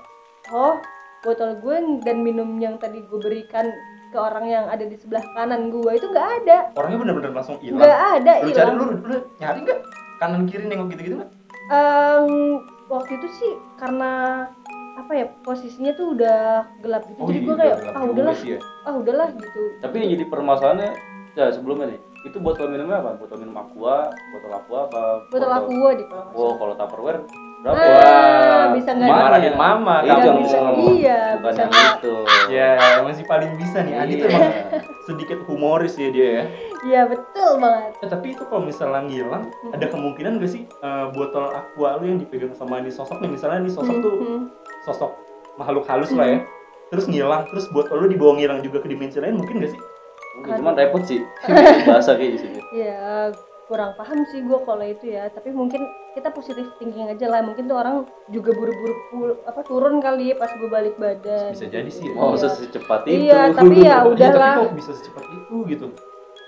[0.50, 0.74] oh
[1.20, 3.70] botol gue dan minum yang tadi gue berikan
[4.10, 7.80] ke orang yang ada di sebelah kanan gue itu nggak ada Orangnya bener-bener langsung hilang.
[7.80, 9.78] nggak ada Lu cari lu, lu nyari nggak?
[10.18, 11.30] Kanan kiri nengok gitu-gitu nggak?
[11.64, 12.28] Em,
[12.86, 14.44] waktu itu sih karena
[15.02, 16.40] apa ya posisinya tuh udah
[16.78, 18.58] gelap gitu jadi gue kayak ah udahlah ya.
[18.82, 20.90] ah udahlah gitu Tapi yang jadi permasalahannya
[21.32, 23.16] ya sebelumnya nih, itu botol minumnya apa?
[23.16, 25.02] Botol minum aqua, botol aqua apa?
[25.26, 27.24] botol aqua di kalau Oh, kalau tupperware
[27.58, 27.78] berapa?
[27.78, 30.42] Ah, Wah, bisa nggak Marahin mama Iya, jangan kamu.
[30.42, 30.86] bisa, ngomong.
[30.92, 32.14] iya, Bukan bisa yang itu.
[32.50, 33.94] Ya, masih paling bisa nih.
[33.96, 34.34] Adi tuh Iya.
[34.34, 34.52] emang
[35.02, 36.44] sedikit humoris ya dia ya.
[36.82, 41.48] iya betul banget Eh, tapi itu kalau misalnya ngilang, ada kemungkinan gak sih eh, botol
[41.48, 44.14] aqua lu yang dipegang sama ini sosok nih misalnya nih sosok tuh.
[44.82, 45.10] Sosok
[45.54, 46.38] makhluk halus lah ya.
[46.88, 49.80] Terus ngilang, terus botol lu dibawa ngilang juga ke dimensi lain mungkin gak sih?
[50.34, 51.20] Mungkin cuman repot sih.
[51.88, 52.60] Bahasa kayak di sini.
[52.74, 53.32] ya
[53.64, 55.80] kurang paham sih gue kalau itu ya tapi mungkin
[56.12, 60.36] kita positif thinking aja lah mungkin tuh orang juga buru-buru pul- apa turun kali ya
[60.36, 62.12] pas gue balik badan Bisa jadi sih.
[62.12, 62.48] Oh, Iya.
[62.50, 63.24] secepat itu.
[63.24, 65.86] Iya, tapi ya Iya, tapi udahlah kok bisa secepat itu gitu.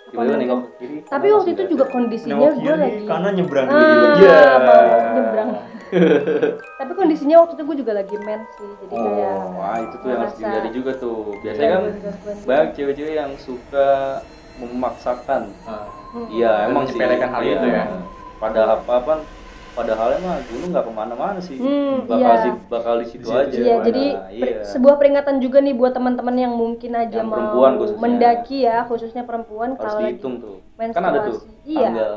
[0.07, 0.97] Tiba-tiba nengok ke kiri.
[1.03, 4.07] tapi waktu itu juga kondisinya Nengok gue lagi kanan nyebrang Ah, gitu.
[4.21, 4.39] Iya.
[4.61, 4.85] mau
[5.17, 5.49] nyebrang.
[6.81, 10.09] tapi kondisinya waktu itu gue juga lagi mens sih jadi kayak Oh, wah itu tuh
[10.09, 11.19] yang harus dihindari juga tuh.
[11.41, 12.47] Biasanya kan gangguan-gangguan gitu.
[12.47, 13.89] banyak cewek-cewek yang suka
[14.55, 15.43] memaksakan.
[15.65, 15.87] Ah.
[16.15, 16.27] Hmm.
[16.31, 16.95] Iya, Dan emang sih.
[16.95, 17.53] menyepelekan hal Iya.
[17.53, 17.85] itu ya.
[18.39, 19.15] Pada apa-apa
[19.75, 22.45] padahal mah gunung nggak ke mana-mana sih Hmm, bakal iya.
[22.47, 24.63] di bakal di situ aja Iya, jadi Nah, per- iya.
[24.63, 27.99] sebuah peringatan juga nih buat teman-teman yang mungkin aja Yang mau perempuan khususnya.
[28.01, 30.95] mendaki ya, khususnya perempuan harus kalau lagi dihitung tuh menstruasi.
[30.95, 31.89] kan ada tuh Iya.
[31.91, 32.15] tanggal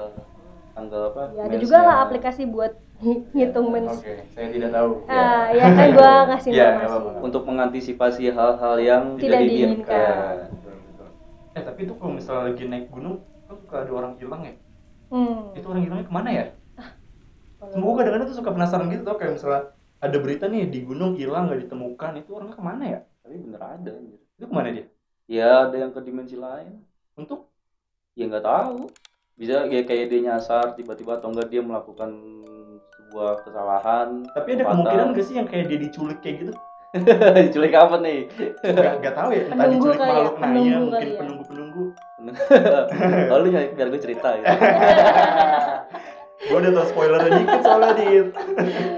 [0.69, 2.71] tanggal apa Ya, ada juga lah aplikasi buat
[3.35, 3.93] ngitung mens.
[3.93, 4.91] Oke, saya tidak tahu.
[5.05, 7.19] Ah, ya kan gua ngasih Iya, informasi.
[7.21, 10.35] untuk mengantisipasi hal-hal yang Tidak tidak diinginkan.
[10.49, 11.07] Betul, betul.
[11.53, 14.53] Eh tapi itu kalau misalnya lagi naik gunung kan suka ada orang hilang ya
[15.07, 15.55] Hmm.
[15.55, 16.45] itu orang hilangnya ke mana ya
[17.57, 19.61] Kalau- Semoga kadang-kadang tuh suka penasaran gitu tau kayak misalnya
[19.97, 23.61] ada berita nih di gunung hilang nggak ditemukan itu orangnya ke mana ya tapi bener
[23.61, 24.19] ada anjir.
[24.19, 24.85] itu ke mana dia
[25.25, 27.49] ya ada yang ke dimensi lain untuk
[28.13, 28.91] ya nggak tahu
[29.33, 32.11] bisa ya kayak dia nyasar tiba-tiba atau enggak dia melakukan
[33.07, 34.71] sebuah kesalahan tapi ada fatal.
[34.75, 36.53] kemungkinan gak sih yang kayak dia diculik kayak gitu?
[37.47, 38.27] Diculik apa nih?
[38.63, 41.17] Nggak nggak tahu ya entah Penunggu diculik ya, makhluk naya penunggu mungkin kali ya.
[41.19, 41.83] penunggu penunggu
[43.31, 44.43] oh lu nyari- biar gue cerita ya
[46.37, 48.27] gue udah tau spoilernya dikit soalnya dit.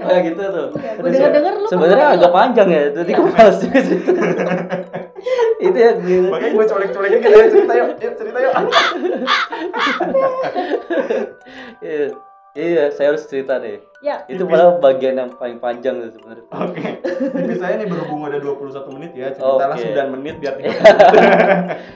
[0.02, 0.68] Oh ya gitu tuh.
[0.76, 2.34] Ya, lu sebenarnya agak ya?
[2.34, 4.10] panjang ya jadi gue malas juga cerita
[5.60, 8.52] itu ya gue makanya gue colek-colek dikit ya cerita yuk yuk cerita yuk
[12.54, 16.48] iya iya saya harus cerita deh Ya, itu malah bagian yang paling panjang tuh sebenarnya.
[16.56, 17.04] Oke.
[17.04, 19.92] Tapi saya nih berhubung ada 21 menit ya ceritalah Oke.
[19.92, 20.72] 9 menit biar tiga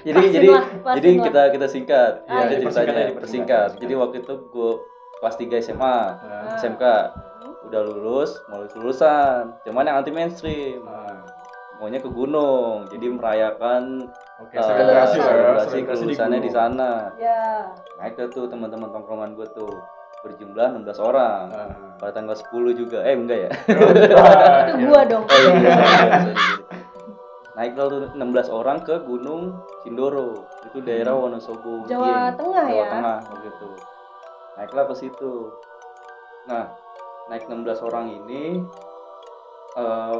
[0.04, 0.64] jadi Pasin jadi lah,
[1.00, 1.24] jadi lah.
[1.24, 2.12] kita kita singkat.
[2.28, 2.60] Ah, jadi iya.
[2.60, 4.70] Dipersingkat ceritanya persingkat jadi waktu itu gue
[5.16, 6.84] kelas 3 SMA Nah, SMK
[7.72, 9.42] udah lulus mau lulus lulusan.
[9.64, 10.84] Cuman yang anti mainstream.
[10.84, 11.24] Nah,
[11.80, 12.84] maunya ke gunung.
[12.92, 14.12] Jadi merayakan
[14.44, 16.52] oke eh, selebrasi lah ya selebrasi selebrasi di kelulusannya di gunung.
[16.52, 16.92] sana.
[17.16, 17.72] Ya.
[17.96, 19.72] naik tuh teman-teman tongkrongan gue tuh
[20.24, 21.68] berjumlah 16 orang Nah.
[21.94, 23.50] pada tanggal 10 juga eh enggak ya
[24.16, 24.87] Wah, Itu iya.
[24.88, 25.24] gua dong.
[25.24, 25.72] Oh, iya.
[27.54, 28.18] naik lah tuh 16
[28.50, 32.37] orang ke Gunung Sindoro itu daerah Wonosobo Jawa Dieng.
[32.37, 32.87] Tengah Jawa ya?
[32.90, 33.68] Tengah begitu
[34.54, 35.32] naiklah ke situ
[36.44, 36.64] nah
[37.26, 38.58] naik 16 orang ini
[39.74, 40.18] eh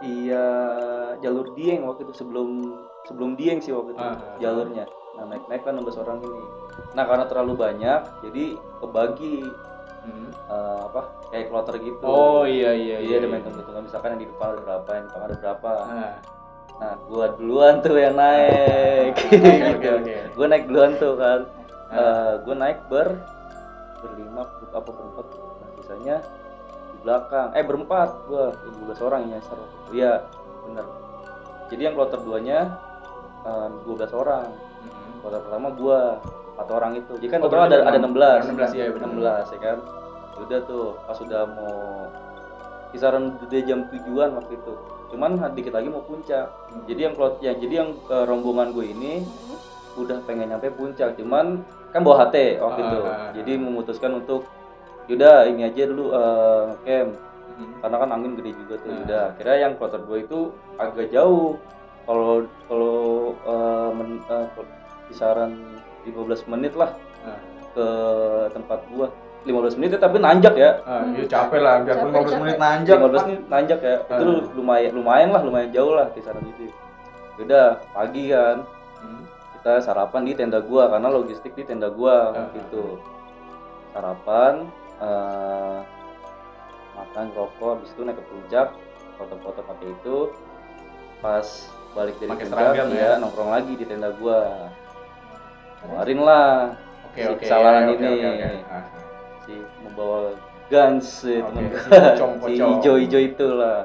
[0.00, 0.44] dia
[1.18, 2.72] jalur Dieng waktu itu sebelum
[3.04, 4.16] sebelum Dieng sih waktu itu Ah.
[4.36, 4.84] jalurnya
[5.18, 6.42] nah naik naik kan 16 orang ini
[6.94, 8.44] nah karena terlalu banyak jadi
[8.82, 9.38] kebagi
[10.00, 10.32] Hmm.
[10.32, 14.28] eh, apa kayak kloter gitu oh iya iya Iya, ada main hitung misalkan yang di
[14.32, 15.72] depan ada berapa, yang di belakang ada berapa.
[15.92, 16.12] Nah,
[16.80, 19.12] Nah, gua duluan tuh yang naik.
[19.20, 21.40] oke oke oke gua naik duluan tuh kan.
[21.92, 22.00] Ah.
[22.00, 23.08] Eh, gua naik ber
[24.00, 25.26] berlima apa berempat.
[25.36, 26.16] Nah, sisanya
[26.88, 27.48] di belakang.
[27.52, 28.56] Eh, berempat gua.
[28.56, 29.58] 12 orang yang nyasar.
[29.92, 30.12] Iya,
[30.64, 30.86] bener.
[31.68, 32.80] Jadi yang kloter duanya
[33.44, 34.48] eh, 12 orang.
[35.20, 35.22] Hmm.
[35.22, 35.98] Kloter pertama gua
[36.50, 37.12] empat orang itu.
[37.14, 38.40] Jadi kan Oh, total ada ada enam- 16.
[38.48, 39.06] 16, iya, bener.
[39.06, 39.78] 16 ya kan.
[40.38, 42.08] Udah tuh pas sudah mau
[42.90, 44.72] kisaran udah jam tujuan waktu itu.
[45.10, 46.48] Cuman dikit lagi mau puncak.
[46.84, 49.22] Jadi yang klot ya jadi yang eh, rombongan gue ini
[49.94, 51.14] udah pengen nyampe puncak.
[51.14, 52.98] Cuman kan bawa HT waktu Ah, itu.
[52.98, 53.30] ah, ah.
[53.32, 54.46] Jadi memutuskan untuk
[55.06, 57.10] yaudah ini aja dulu eh, camp
[57.50, 57.76] Hmm.
[57.78, 58.88] karena kan angin gede juga tuh.
[58.88, 59.00] Ah.
[59.04, 60.38] Udah akhirnya yang kloter gue itu
[60.78, 61.60] agak jauh.
[62.02, 62.96] Kalau kalau
[63.92, 64.46] men- eh,
[65.10, 65.58] kisaran
[66.02, 67.36] 15 menit lah Ah.
[67.70, 67.88] ke
[68.50, 72.40] tempat gua 15 menit ya, tapi nanjak ya Ah, iya capek lah, biarpun Capek, 15
[72.40, 72.60] menit capek.
[72.62, 72.96] nanjak.
[72.98, 74.52] 15 menit nanjak ya itu Ah.
[74.54, 76.68] lumayan lumayan lah lumayan jauh lah kisaran itu
[77.38, 78.64] udah pagi kan
[79.00, 79.24] Hmm.
[79.54, 82.48] kita sarapan di tenda gua karena logistik di tenda gua Ah.
[82.52, 83.00] gitu
[83.90, 84.68] sarapan
[84.98, 85.78] eh,
[86.92, 88.68] makan rokok habis itu naik ke puncak
[89.16, 90.16] foto-foto pakai itu
[91.18, 91.46] pas
[91.90, 93.10] balik dari Pakai puncak ya ya?
[93.16, 94.68] nongkrong lagi di tenda gua
[95.80, 97.42] keluarin lah Oke Si oke.
[97.42, 98.06] kesalahan ini.
[98.06, 98.48] oke, oke.
[98.70, 98.84] Ah.
[99.42, 100.20] si membawa
[100.68, 102.70] guns Oke, teman pocong, si pocong.
[102.76, 103.78] hijau-hijau itulah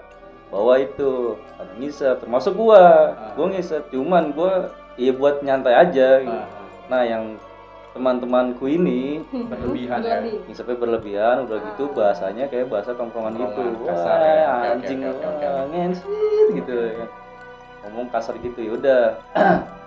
[0.48, 1.12] bawa itu
[1.56, 2.82] ada ngisep termasuk gua
[3.12, 3.34] Ah.
[3.34, 6.32] gua ngisep cuman gua ya buat nyantai aja gitu.
[6.32, 6.48] Ah,
[6.86, 7.36] nah yang
[7.92, 10.20] teman-temanku ini Berlebihan ya.
[10.46, 11.92] Ngisepnya berlebihan udah gitu Ah.
[11.96, 14.46] bahasanya kayak bahasa tongkrongan gitu Tongkrongan, wah kasar ya.
[14.70, 15.46] Anjing oke, oke, oke.
[15.50, 17.06] wah, ngensit gitu ya
[17.82, 19.02] ngomong kasar gitu ya udah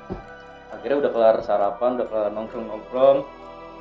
[0.79, 3.19] akhirnya udah kelar sarapan udah kelar nongkrong-nongkrong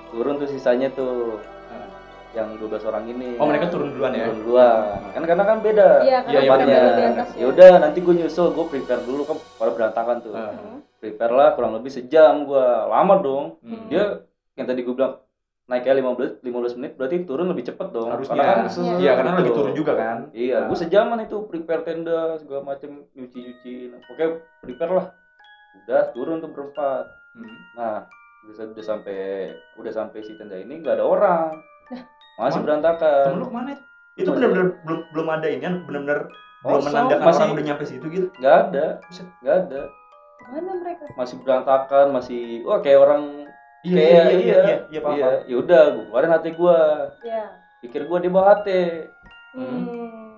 [0.10, 1.84] turun tuh sisanya tuh Ah.
[2.34, 4.24] yang 12 orang ini Oh mereka turun duluan ya?
[4.24, 7.12] turun duluan kan karena kan beda Iya, Iya, iya, di benar.
[7.14, 10.32] atas ya udah nanti gue nyusul gue prepare dulu kan pada berantakan tuh.
[10.32, 10.80] Hmm.
[10.98, 13.86] prepare lah kurang lebih sejam gue lama dong Hmm.
[13.88, 15.20] dia yang tadi gue bilang
[15.66, 18.34] naiknya 15 15 menit berarti turun lebih cepet dong harusnya.
[18.34, 18.96] Karena kan Iya.
[18.98, 19.58] Iya, karena lagi Gitu.
[19.58, 20.18] turun juga kan.
[20.32, 20.68] iya Nah.
[20.68, 23.72] gue sejaman itu prepare tenda segala macem nyuci nyuci
[24.06, 24.26] oke
[24.62, 25.08] prepare lah
[25.78, 27.06] udah turun tuh berempat.
[27.32, 27.54] Hmm.
[27.74, 27.96] nah
[28.44, 29.20] udah, udah sampai
[29.76, 31.52] udah sampai si tenda ini nggak ada orang.
[32.36, 33.24] Masih Temen- berantakan.
[33.26, 33.70] Temen lu ke mana
[34.16, 34.30] itu?
[34.30, 36.20] Benar-benar belum belum ada ini kan benar-benar
[36.60, 38.28] belum Kosong, menandakan masih orang udah nyampe situ gitu.
[38.36, 38.86] nggak ada.
[39.04, 39.28] Buset.
[39.40, 39.82] nggak ada.
[40.48, 41.04] Mana mereka?
[41.14, 43.22] masih berantakan masih wah kayak orang
[43.82, 45.46] Iya, kayak iya, iya iya, iya, iya, paham, iya paham.
[45.46, 46.80] ya udah gue keluarin hati gue
[47.22, 47.44] ya
[47.80, 48.82] pikir gue di bawah hati.
[49.54, 49.86] Hmm.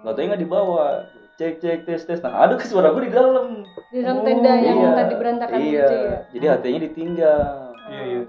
[0.02, 0.88] nggak tahu nggak dibawa
[1.36, 2.20] cek cek tes tes.
[2.20, 5.58] Nah ada ke suara gue di dalam di dalam Oh, tenda yang Iya, tadi berantakan
[5.58, 5.66] iya.
[5.66, 6.18] gitu ya?
[6.30, 7.42] Jadi hatinya ditinggal.
[7.90, 8.20] Iya, iya,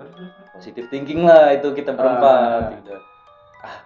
[0.51, 2.73] positif thinking lah itu kita berempat Ah.
[2.73, 2.95] gitu.
[3.61, 3.77] Ah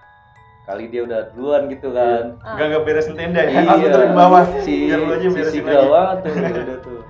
[0.64, 2.38] kali dia udah duluan gitu kan.
[2.40, 2.54] Ah.
[2.54, 3.60] Gak, gak beresin tenda ya, Iya.
[3.66, 4.44] langsung turun ke bawah.
[4.62, 4.74] Si
[5.44, 7.00] si banget tuh udah tuh.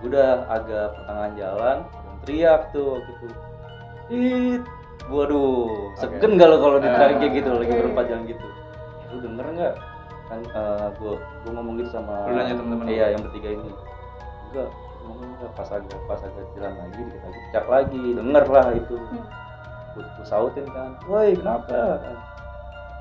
[0.00, 1.76] Udah agak pertengahan jalan
[2.20, 3.26] teriak tuh gitu
[4.10, 4.62] it
[5.06, 8.10] waduh segen gak lo kalau diteriak kayak gitu lagi Iya, berempat iya.
[8.10, 8.46] jalan gitu?
[9.06, 9.74] Lu denger nggak?
[10.26, 13.70] Kan eh, gua gua ngomong gitu sama Lu nanya temen-temen iya yang bertiga ini
[14.50, 14.68] enggak
[15.00, 18.96] ngomong enggak pas agak pas agak jalan lagi dikit lagi teriak lagi denger lah itu.
[18.98, 19.24] Hmm.
[20.22, 20.94] sautin kan.
[21.10, 21.98] Woi kenapa?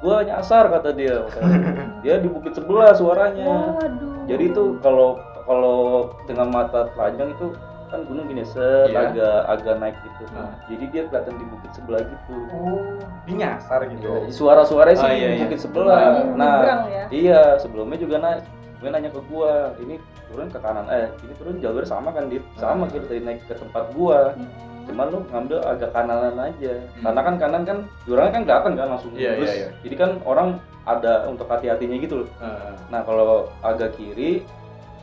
[0.02, 1.22] Gua nyasar kata dia.
[2.04, 3.76] Dia di bukit sebelah suaranya.
[3.78, 4.26] Waduh.
[4.26, 7.52] Jadi itu kalau kalau dengan mata telanjang itu
[7.90, 9.10] kan gunung gini set Iya.
[9.12, 10.24] agak agak naik gitu.
[10.38, 10.54] Ah.
[10.70, 12.34] jadi dia kelihatan di bukit sebelah gitu.
[12.54, 14.06] Oh, dia nyasar gitu.
[14.06, 15.42] Iya, suara-suaranya sih Oh, di iya, iya.
[15.46, 16.00] bukit sebelah.
[16.38, 17.04] Nah ya.
[17.10, 18.46] iya sebelumnya juga naik
[18.80, 22.44] gue nanya ke gua ini turun ke kanan eh ini turun jalur sama kan dit
[22.56, 24.48] sama gitu dari naik ke tempat gua Hmm.
[24.88, 27.04] cuman lu ngambil agak kananan aja Hmm.
[27.04, 29.70] karena kan kanan kan jurangnya kan kelihatan kan langsung lurus iya, iya.
[29.84, 30.50] jadi kan orang
[30.84, 33.30] ada untuk hati-hatinya gitu loh Ah, Nah kalau
[33.62, 34.42] agak kiri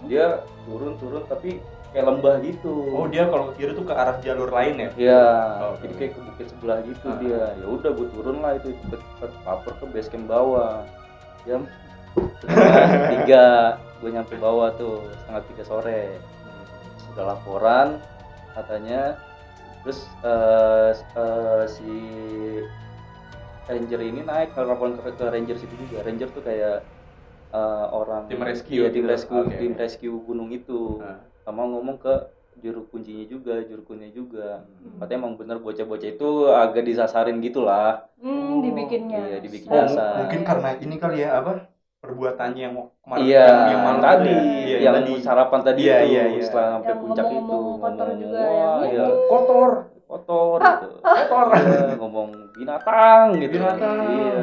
[0.04, 2.92] dia turun-turun tapi kayak lembah gitu.
[2.92, 4.90] Oh dia kalau kiri tuh ke arah jalur lain ya?
[4.92, 5.24] Iya,
[5.62, 7.16] Oh, jadi kayak ke bukit sebelah gitu Ah.
[7.16, 7.42] dia.
[7.56, 10.84] Ya udah gue turun lah itu cepet-cepet lapor ke base camp bawah.
[11.40, 11.64] Setengah
[13.10, 13.44] tiga
[14.00, 16.02] gue nyampe bawah tuh setengah tiga sore.
[17.14, 17.88] Udah laporan
[18.52, 19.16] katanya
[19.84, 21.92] terus eh, eh, si
[23.66, 26.04] ranger ini naik kalau laporan ke, ke ranger situ juga.
[26.06, 26.84] Ranger tuh kayak
[27.50, 29.12] eh, orang Tim rescue Iya, tim gitu.
[29.12, 29.56] rescue Oke.
[29.58, 31.24] tim rescue gunung itu Ah.
[31.46, 32.14] sama ngomong ke
[32.56, 34.96] juru kuncinya juga juru kuncinya juga Hmm.
[34.96, 40.68] katanya emang bener bocah-bocah itu agak disasarin gitulah Hmm, dibikinnya Iya, dibikin Oh, mungkin karena
[40.80, 41.68] ini kali ya apa
[42.06, 44.42] perbuatannya yang mau kemarin iya yang, yang malam tadi itu ya?
[44.62, 45.12] Iya, yang tadi.
[45.18, 46.42] sarapan tadi Iya, itu iya, iya.
[46.42, 48.94] setelah sampai Yang puncak itu ngomong-ngomong kotor ngomong, juga wah ya.
[48.94, 49.70] ya kotor
[50.06, 53.96] kotor Ah, gitu kotor Iya, ngomong binatang gitu Binatang.
[54.06, 54.38] iya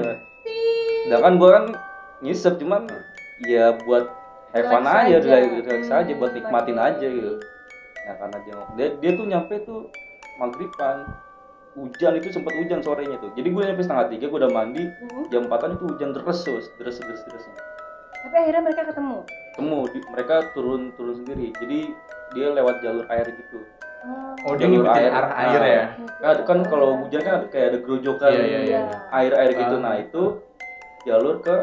[1.03, 1.65] sedangkan gua kan
[2.19, 2.81] ngisep cuman
[3.41, 4.05] ya buat
[4.53, 5.33] Relax aja, aja.
[5.33, 6.77] relax, Hmm, aja buat nikmatin nikmatin.
[6.77, 7.33] aja gitu
[8.03, 9.87] nah karena dia, dia dia tuh nyampe tuh
[10.35, 10.97] maghriban
[11.73, 15.25] hujan itu sempat hujan sorenya tuh jadi gue nyampe setengah tiga gue udah mandi Hmm.
[15.27, 17.45] jam empatan itu hujan deres terus deres deres deres
[18.23, 19.17] tapi akhirnya mereka ketemu
[19.53, 21.79] temu di- mereka turun turun sendiri jadi
[22.31, 23.59] dia lewat jalur air gitu
[24.43, 25.11] oh dia Jalur ngikutin air.
[25.11, 25.67] arah air Ah.
[25.67, 25.83] ya
[26.19, 28.81] kan, kan kalau hujan kan ada kayak ada gerojokan Iya, iya, iya.
[29.11, 29.81] air air gitu Ah.
[29.81, 30.23] nah itu
[31.03, 31.55] jalur ke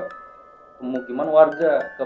[0.76, 2.04] pemukiman warga ke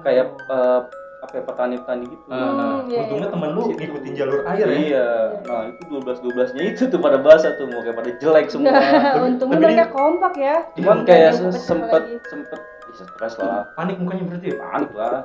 [0.00, 0.80] kayak eh,
[1.22, 2.46] apa ya petani-petani gitu Ah, ah.
[2.50, 3.32] Hmm, iya, untungnya iya.
[3.32, 3.78] temen lu Situ.
[3.78, 5.06] ngikutin jalur air ya Iya,
[5.46, 8.74] nah itu 12 12-nya itu tuh pada basah tuh, mau kayak pada jelek semua.
[8.74, 14.24] Tapi- untungnya mereka kompak ya Cuman Iya, kayak sempet sempet ih, stres lah, panik mukanya
[14.28, 15.22] berarti ya panik lah.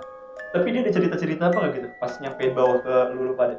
[0.48, 3.58] tapi dia ada cerita-cerita apa nggak gitu pas nyampe bawah ke lulu pada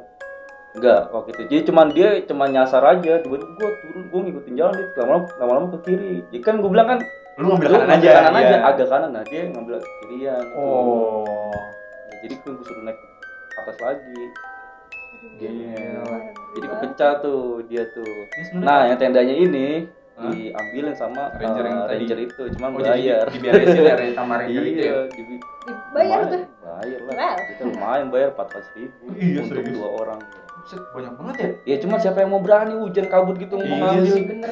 [0.69, 1.41] Enggak, waktu itu.
[1.45, 5.67] Jadi cuman dia cuma nyasar aja, tiba-tiba gua turun, gua ngikutin jalan dia lama-lama lama-lama
[5.73, 6.13] ke kiri.
[6.29, 6.99] Jadi kan gua bilang kan
[7.35, 8.45] lu ngambil kanan aja kanan iya.
[8.45, 9.09] aja, agak kanan.
[9.11, 10.55] Nah, dia ngambil kirian gitu.
[10.55, 11.88] oh Ya,
[12.19, 12.99] jadi gua suruh naik
[13.49, 14.21] ke atas lagi.
[15.35, 16.17] Gila.
[16.49, 18.07] Jadi kepecah tuh dia tuh.
[18.55, 19.83] Nah, yang tendanya ini
[20.15, 20.31] Hah?
[20.31, 21.95] diambilin sama Ranger yang eh, tadi.
[21.97, 23.25] ranger itu, cuman oh bayar.
[23.29, 25.43] diberesin ya dari tamarin iya, gitu ya dibi-
[25.89, 27.13] lumayan, tuh Bayar lah.
[27.15, 27.35] Wow.
[27.45, 29.75] Kita lumayan bayar 400 ribu Iya, untuk serius.
[29.75, 30.19] dua orang.
[30.69, 34.05] Banyak banget ya Ya cuma siapa yang mau berani hujan kabut gitu mau Iya ngambil.
[34.07, 34.23] sih.
[34.23, 34.51] bener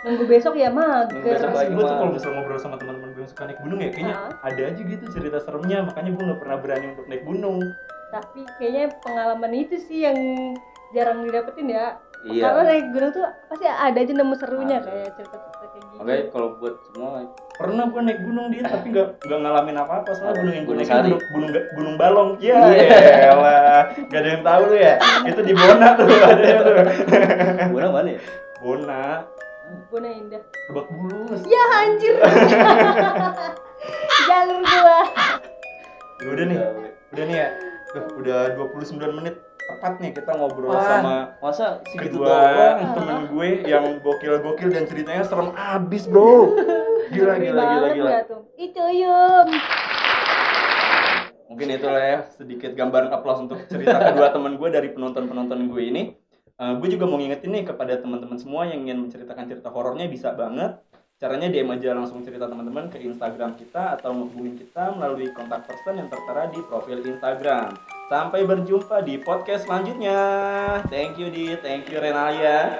[0.00, 3.15] nunggu besok ya mager Nunggu besok lagi gue tuh kalau misalnya ngobrol sama teman-teman gue
[3.26, 3.90] yang suka naik gunung ya?
[3.90, 4.30] Kayaknya Hah?
[4.46, 7.58] ada aja gitu cerita seremnya makanya gue nggak pernah berani untuk naik gunung.
[8.14, 10.18] Tapi kayaknya pengalaman itu sih yang
[10.94, 11.98] jarang didapetin ya.
[12.26, 12.42] Iya.
[12.42, 14.88] karena naik gunung tuh pasti ada aja nemu serunya Ada.
[14.88, 17.08] kayak cerita-cerita kayak gini Makanya kalau buat semua
[17.54, 20.88] pernah gue naik gunung dia tapi nggak nggak ngalamin apa-apa soalnya gunung yang gue Gunung
[20.90, 22.30] naik gunung gunung gunung balong.
[22.42, 22.98] Ya Iya.
[23.30, 24.94] elah gak ada yang tahu lu ya.
[25.22, 26.74] Itu di Bona tuh adanya tuh.
[27.70, 28.20] Gua mana ya?
[28.58, 29.02] Bona
[29.90, 32.14] Bona indah Lebak Bulus ya anjir.
[34.28, 34.98] Jalur gua.
[36.16, 36.58] Ya udah nih.
[37.12, 37.48] Udah nih ya.
[37.90, 39.34] Tuh, udah 29 menit.
[39.66, 42.78] Tepat nih kita ngobrol Wah, sama masa segitu kedua doang?
[42.94, 46.54] temen gue yang gokil-gokil dan ceritanya serem abis bro.
[47.14, 48.10] Gila gila gila gila.
[48.58, 49.46] itu yum.
[51.46, 56.02] Mungkin itulah ya sedikit gambaran aplaus untuk cerita kedua teman gue dari penonton-penonton gue ini
[56.56, 60.32] Eh, gue juga mau ngingetin nih kepada teman-teman semua yang ingin menceritakan cerita horornya bisa
[60.32, 60.80] banget
[61.16, 66.00] caranya DM aja langsung cerita teman-teman ke Instagram kita atau menghubungi kita melalui kontak person
[66.00, 70.16] yang tertera di profil Instagram Sampai berjumpa di podcast selanjutnya.
[70.86, 72.78] Thank you di, thank you Renalia.